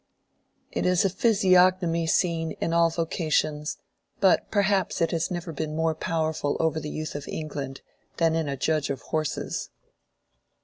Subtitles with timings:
[0.71, 3.77] It is a physiognomy seen in all vocations,
[4.19, 7.81] but perhaps it has never been more powerful over the youth of England
[8.17, 9.69] than in a judge of horses.